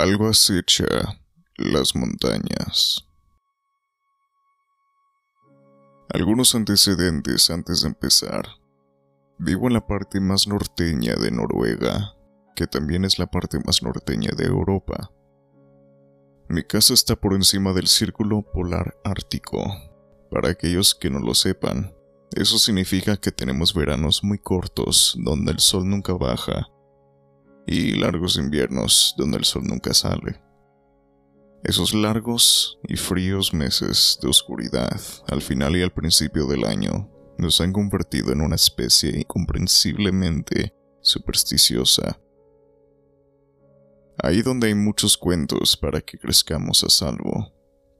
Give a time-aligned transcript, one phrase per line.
[0.00, 0.86] Algo acecha
[1.58, 3.06] las montañas.
[6.08, 8.46] Algunos antecedentes antes de empezar.
[9.38, 12.14] Vivo en la parte más norteña de Noruega,
[12.56, 15.12] que también es la parte más norteña de Europa.
[16.48, 19.62] Mi casa está por encima del círculo polar ártico.
[20.30, 21.94] Para aquellos que no lo sepan,
[22.34, 26.70] eso significa que tenemos veranos muy cortos donde el sol nunca baja
[27.66, 30.40] y largos inviernos donde el sol nunca sale.
[31.62, 37.60] Esos largos y fríos meses de oscuridad al final y al principio del año nos
[37.60, 42.20] han convertido en una especie incomprensiblemente supersticiosa.
[44.22, 47.52] Ahí donde hay muchos cuentos para que crezcamos a salvo,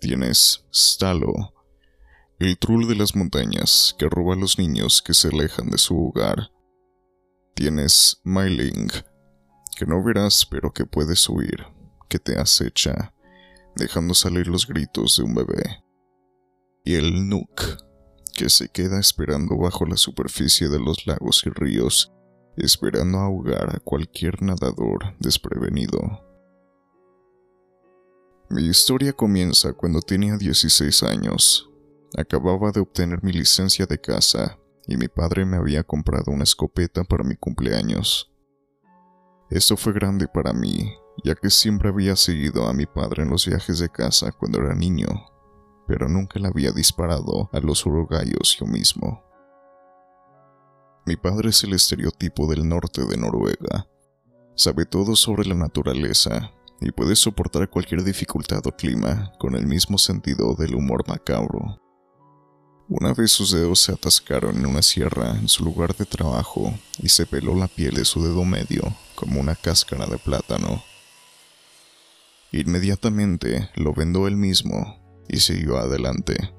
[0.00, 1.54] tienes Stalo,
[2.38, 5.96] el trul de las montañas que roba a los niños que se alejan de su
[5.96, 6.50] hogar.
[7.54, 8.88] Tienes Myling,
[9.76, 11.66] que no verás pero que puedes oír,
[12.08, 13.14] que te acecha,
[13.76, 15.84] dejando salir los gritos de un bebé.
[16.84, 17.78] Y el Nook,
[18.34, 22.12] que se queda esperando bajo la superficie de los lagos y ríos,
[22.56, 26.24] esperando ahogar a cualquier nadador desprevenido.
[28.50, 31.70] Mi historia comienza cuando tenía 16 años.
[32.16, 37.04] Acababa de obtener mi licencia de caza y mi padre me había comprado una escopeta
[37.04, 38.32] para mi cumpleaños.
[39.50, 40.92] Esto fue grande para mí,
[41.24, 44.74] ya que siempre había seguido a mi padre en los viajes de casa cuando era
[44.74, 45.08] niño,
[45.86, 49.24] pero nunca le había disparado a los urogallos yo mismo.
[51.06, 53.86] Mi padre es el estereotipo del norte de Noruega.
[54.54, 59.96] Sabe todo sobre la naturaleza y puede soportar cualquier dificultad o clima con el mismo
[59.96, 61.80] sentido del humor macabro.
[62.90, 67.10] Una vez sus dedos se atascaron en una sierra en su lugar de trabajo y
[67.10, 68.82] se peló la piel de su dedo medio
[69.14, 70.82] como una cáscara de plátano.
[72.50, 76.50] Inmediatamente lo vendó él mismo y siguió adelante.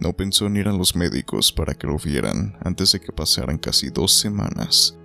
[0.00, 3.58] No pensó en ir a los médicos para que lo vieran antes de que pasaran
[3.58, 4.98] casi dos semanas,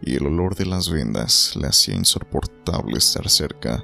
[0.00, 3.82] y el olor de las vendas le hacía insoportable estar cerca.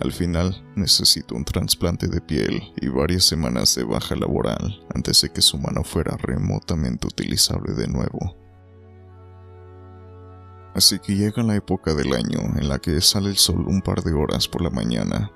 [0.00, 5.30] Al final necesitó un trasplante de piel y varias semanas de baja laboral antes de
[5.30, 8.36] que su mano fuera remotamente utilizable de nuevo.
[10.74, 14.02] Así que llega la época del año en la que sale el sol un par
[14.02, 15.32] de horas por la mañana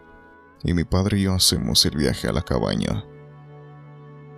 [0.62, 3.02] y mi padre y yo hacemos el viaje a la cabaña.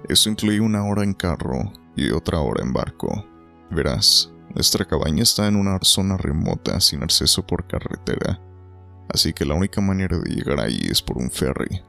[0.09, 3.27] Eso incluye una hora en carro y otra hora en barco.
[3.73, 8.41] Verás, nuestra cabaña está en una zona remota sin acceso por carretera
[9.09, 11.83] así que la única manera de llegar ahí es por un ferry.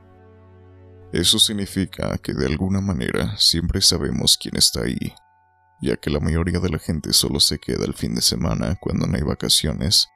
[1.11, 5.13] Eso significa que de alguna manera siempre sabemos quién está ahí,
[5.81, 9.05] ya que la mayoría de la gente solo se queda el fin de semana cuando
[9.05, 10.07] no hay vacaciones,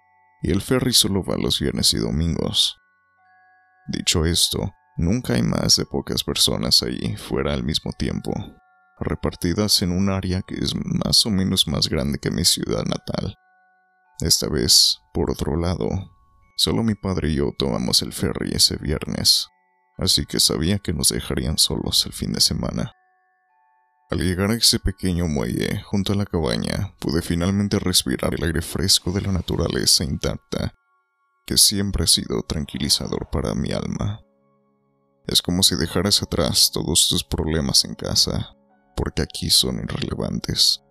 [0.41, 2.77] y el ferry solo va los viernes y domingos.
[3.87, 8.33] Dicho esto, nunca hay más de pocas personas ahí fuera al mismo tiempo,
[8.99, 13.35] repartidas en un área que es más o menos más grande que mi ciudad natal.
[14.19, 16.16] Esta vez, por otro lado,
[16.57, 19.47] Solo mi padre y yo tomamos el ferry ese viernes,
[19.95, 22.91] así que sabía que nos dejarían solos el fin de semana.
[24.09, 28.63] Al llegar a ese pequeño muelle junto a la cabaña, pude finalmente respirar el aire
[28.63, 30.73] fresco de la naturaleza intacta,
[31.45, 34.21] que siempre ha sido tranquilizador para mi alma.
[35.27, 38.55] Es como si dejaras atrás todos tus problemas en casa,
[38.95, 40.81] porque aquí son irrelevantes.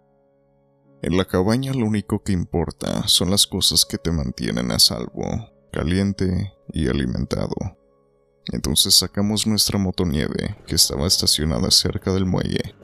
[1.02, 5.55] En la cabaña lo único que importa son las cosas que te mantienen a salvo,
[5.76, 7.54] caliente y alimentado.
[8.50, 12.74] Entonces sacamos nuestra motonieve, que estaba estacionada cerca del muelle,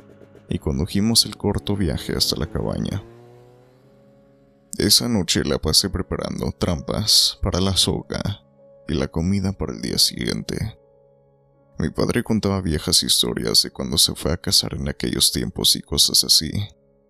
[0.51, 3.03] y condujimos el corto viaje hasta la cabaña.
[4.77, 8.45] Esa noche la pasé preparando trampas para la soga
[8.87, 10.77] y la comida para el día siguiente.
[11.79, 15.81] Mi padre contaba viejas historias de cuando se fue a casar en aquellos tiempos y
[15.81, 16.51] cosas así,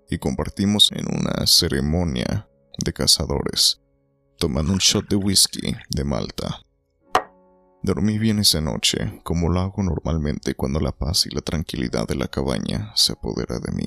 [0.08, 2.48] y compartimos en una ceremonia
[2.84, 3.81] de cazadores
[4.42, 6.66] tomando un shot de whisky de Malta.
[7.80, 12.16] Dormí bien esa noche, como lo hago normalmente cuando la paz y la tranquilidad de
[12.16, 13.86] la cabaña se apodera de mí.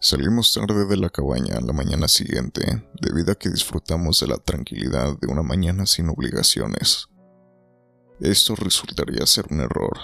[0.00, 5.18] Salimos tarde de la cabaña la mañana siguiente, debido a que disfrutamos de la tranquilidad
[5.20, 7.08] de una mañana sin obligaciones.
[8.20, 9.98] Esto resultaría ser un error.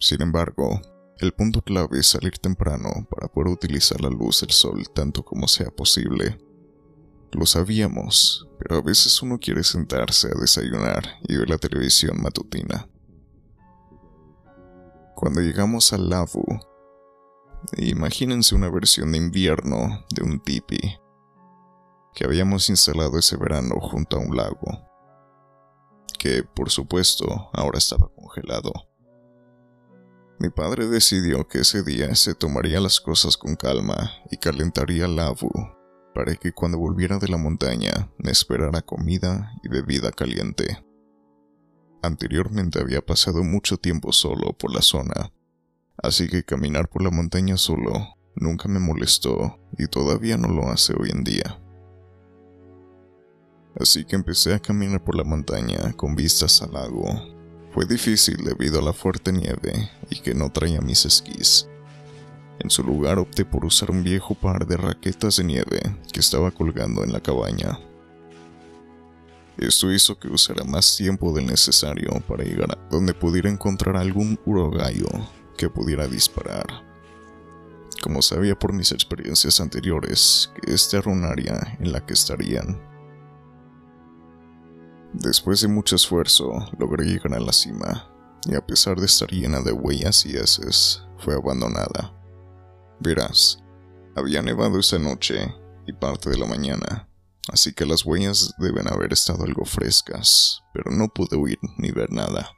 [0.00, 0.80] Sin embargo,
[1.18, 5.48] el punto clave es salir temprano para poder utilizar la luz del sol tanto como
[5.48, 6.38] sea posible.
[7.32, 12.88] Lo sabíamos, pero a veces uno quiere sentarse a desayunar y ver la televisión matutina.
[15.14, 16.44] Cuando llegamos al Lavu,
[17.78, 20.98] imagínense una versión de invierno de un tipi.
[22.14, 24.82] que habíamos instalado ese verano junto a un lago,
[26.18, 28.72] que por supuesto ahora estaba congelado.
[30.38, 35.16] Mi padre decidió que ese día se tomaría las cosas con calma y calentaría el
[35.16, 35.50] lavu
[36.14, 40.82] para que cuando volviera de la montaña me esperara comida y bebida caliente.
[42.02, 45.32] Anteriormente había pasado mucho tiempo solo por la zona,
[46.02, 50.94] así que caminar por la montaña solo nunca me molestó y todavía no lo hace
[50.98, 51.60] hoy en día.
[53.78, 57.35] Así que empecé a caminar por la montaña con vistas al lago.
[57.76, 61.68] Fue difícil debido a la fuerte nieve y que no traía mis esquís.
[62.58, 66.50] En su lugar opté por usar un viejo par de raquetas de nieve que estaba
[66.50, 67.78] colgando en la cabaña.
[69.58, 74.40] Esto hizo que usara más tiempo del necesario para llegar a donde pudiera encontrar algún
[74.46, 75.10] urogallo
[75.58, 76.82] que pudiera disparar.
[78.02, 82.95] Como sabía por mis experiencias anteriores que esta era un área en la que estarían.
[85.12, 88.10] Después de mucho esfuerzo, logré llegar a la cima,
[88.44, 92.12] y a pesar de estar llena de huellas y heces, fue abandonada.
[93.00, 93.62] Verás,
[94.14, 95.54] había nevado esa noche
[95.86, 97.08] y parte de la mañana,
[97.52, 102.10] así que las huellas deben haber estado algo frescas, pero no pude huir ni ver
[102.10, 102.50] nada.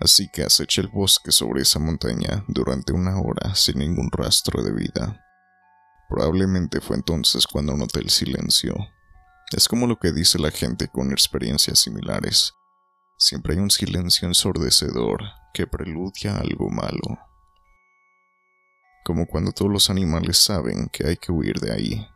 [0.00, 4.72] Así que aceché el bosque sobre esa montaña durante una hora sin ningún rastro de
[4.72, 5.20] vida.
[6.08, 8.74] Probablemente fue entonces cuando noté el silencio.
[9.52, 12.54] Es como lo que dice la gente con experiencias similares.
[13.18, 17.18] Siempre hay un silencio ensordecedor que preludia algo malo.
[19.04, 22.08] Como cuando todos los animales saben que hay que huir de ahí.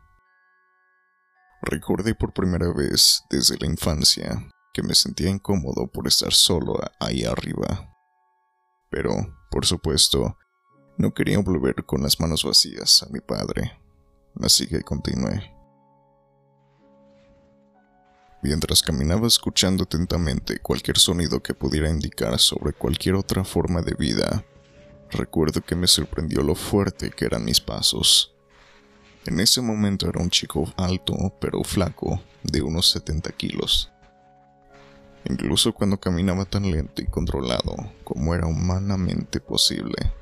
[1.61, 7.23] Recordé por primera vez desde la infancia que me sentía incómodo por estar solo ahí
[7.23, 7.93] arriba.
[8.89, 9.11] Pero,
[9.51, 10.37] por supuesto,
[10.97, 13.79] no quería volver con las manos vacías a mi padre,
[14.41, 15.58] así que continué.
[18.41, 24.45] Mientras caminaba escuchando atentamente cualquier sonido que pudiera indicar sobre cualquier otra forma de vida,
[25.11, 28.33] recuerdo que me sorprendió lo fuerte que eran mis pasos.
[29.25, 33.91] En ese momento era un chico alto pero flaco, de unos 70 kilos.
[35.25, 37.75] Incluso cuando caminaba tan lento y controlado
[38.05, 40.13] como era humanamente posible.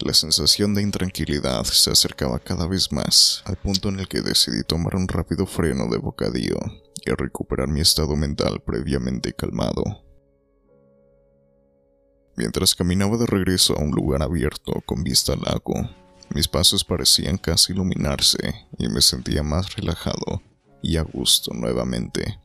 [0.00, 4.64] La sensación de intranquilidad se acercaba cada vez más, al punto en el que decidí
[4.64, 6.58] tomar un rápido freno de bocadillo
[7.04, 10.04] y recuperar mi estado mental previamente calmado.
[12.36, 15.74] Mientras caminaba de regreso a un lugar abierto con vista al lago,
[16.34, 20.40] mis pasos parecían casi iluminarse y me sentía más relajado
[20.82, 22.40] y a gusto nuevamente.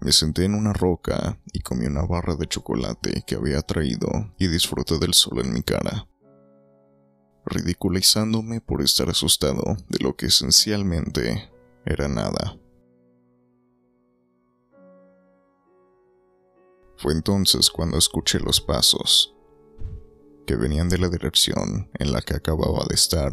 [0.00, 4.48] Me senté en una roca y comí una barra de chocolate que había traído y
[4.48, 6.08] disfruté del sol en mi cara,
[7.46, 11.50] ridiculizándome por estar asustado de lo que esencialmente
[11.86, 12.58] era nada.
[17.02, 19.34] Fue entonces cuando escuché los pasos,
[20.46, 23.32] que venían de la dirección en la que acababa de estar.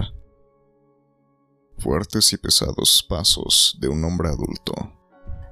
[1.77, 4.73] Fuertes y pesados pasos de un hombre adulto.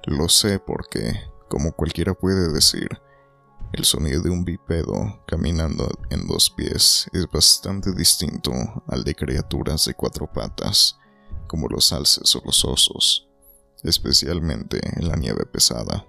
[0.07, 1.13] Lo sé porque,
[1.47, 2.89] como cualquiera puede decir,
[3.73, 8.51] el sonido de un bípedo caminando en dos pies es bastante distinto
[8.87, 10.97] al de criaturas de cuatro patas,
[11.45, 13.29] como los alces o los osos,
[13.83, 16.03] especialmente en la nieve pesada.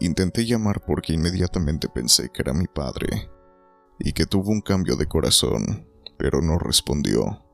[0.00, 3.30] Intenté llamar porque inmediatamente pensé que era mi padre
[3.98, 7.44] y que tuvo un cambio de corazón, pero no respondió.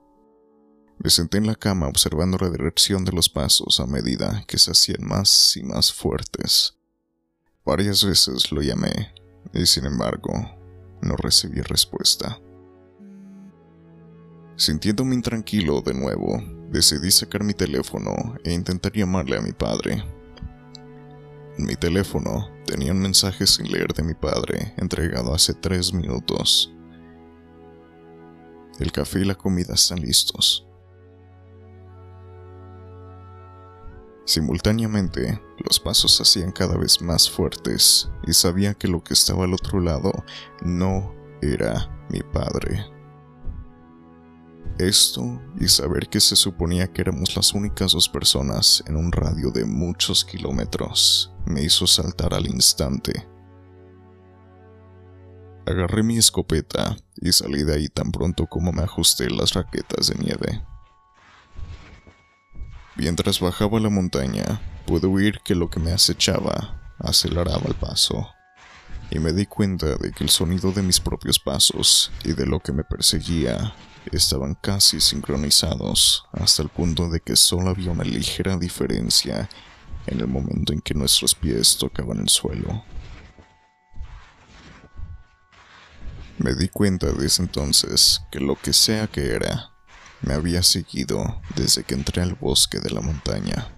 [0.98, 4.70] Me senté en la cama observando la dirección de los pasos a medida que se
[4.70, 6.78] hacían más y más fuertes.
[7.64, 9.12] Varias veces lo llamé
[9.52, 10.32] y sin embargo
[11.02, 12.40] no recibí respuesta.
[14.54, 20.02] Sintiéndome intranquilo de nuevo, decidí sacar mi teléfono e intentar llamarle a mi padre.
[21.58, 26.70] Mi teléfono tenía un mensaje sin leer de mi padre, entregado hace tres minutos.
[28.78, 30.66] El café y la comida están listos.
[34.26, 39.54] Simultáneamente, los pasos hacían cada vez más fuertes y sabía que lo que estaba al
[39.54, 40.12] otro lado
[40.60, 42.95] no era mi padre.
[44.78, 49.50] Esto y saber que se suponía que éramos las únicas dos personas en un radio
[49.50, 53.26] de muchos kilómetros me hizo saltar al instante.
[55.66, 60.14] Agarré mi escopeta y salí de ahí tan pronto como me ajusté las raquetas de
[60.16, 60.62] nieve.
[62.96, 68.28] Mientras bajaba la montaña, pude oír que lo que me acechaba aceleraba el paso.
[69.10, 72.60] Y me di cuenta de que el sonido de mis propios pasos y de lo
[72.60, 73.74] que me perseguía
[74.12, 79.48] estaban casi sincronizados hasta el punto de que solo había una ligera diferencia
[80.06, 82.84] en el momento en que nuestros pies tocaban el suelo.
[86.38, 89.70] Me di cuenta desde entonces que lo que sea que era,
[90.20, 93.68] me había seguido desde que entré al bosque de la montaña,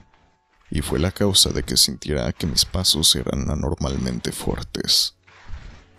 [0.71, 5.18] y fue la causa de que sintiera que mis pasos eran anormalmente fuertes.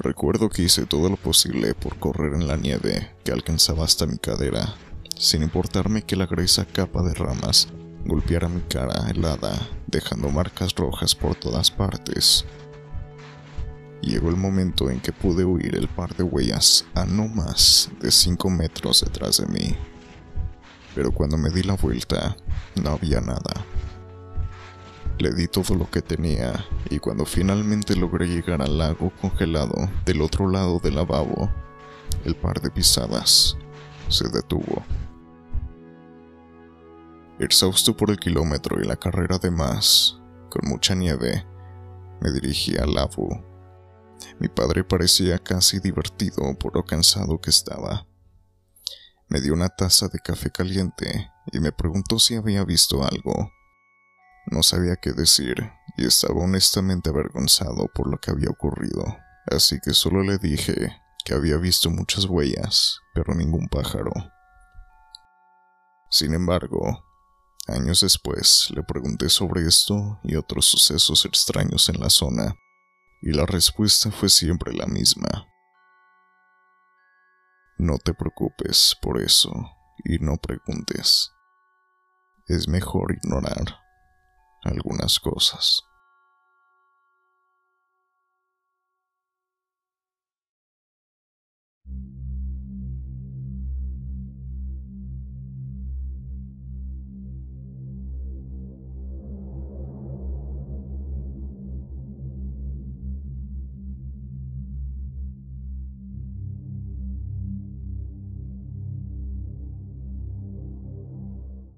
[0.02, 4.18] Recuerdo que hice todo lo posible por correr en la nieve que alcanzaba hasta mi
[4.18, 4.76] cadera,
[5.18, 7.68] sin importarme que la gruesa capa de ramas
[8.06, 9.52] golpeara mi cara helada,
[9.88, 12.46] dejando marcas rojas por todas partes.
[14.02, 18.10] Llegó el momento en que pude oír el par de huellas a no más de
[18.10, 19.76] 5 metros detrás de mí.
[20.96, 22.38] Pero cuando me di la vuelta,
[22.82, 23.66] no había nada.
[25.20, 30.22] Le di todo lo que tenía y cuando finalmente logré llegar al lago congelado del
[30.22, 31.52] otro lado del lavabo,
[32.24, 33.58] el par de pisadas
[34.08, 34.82] se detuvo.
[37.38, 40.18] Exhausto por el kilómetro y la carrera de más,
[40.50, 41.46] con mucha nieve,
[42.22, 43.46] me dirigí al lavabo.
[44.40, 48.08] Mi padre parecía casi divertido por lo cansado que estaba.
[49.28, 53.52] Me dio una taza de café caliente y me preguntó si había visto algo.
[54.46, 59.18] No sabía qué decir y estaba honestamente avergonzado por lo que había ocurrido,
[59.48, 64.12] así que solo le dije que había visto muchas huellas, pero ningún pájaro.
[66.10, 67.06] Sin embargo,
[67.68, 72.56] años después le pregunté sobre esto y otros sucesos extraños en la zona,
[73.22, 75.48] y la respuesta fue siempre la misma.
[77.78, 79.52] No te preocupes por eso
[80.06, 81.32] y no preguntes.
[82.48, 83.89] Es mejor ignorar
[84.64, 85.89] algunas cosas.